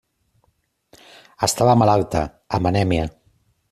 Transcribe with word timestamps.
Estava 1.49 1.79
malalta, 1.85 2.27
amb 2.59 2.75
anèmia. 2.75 3.11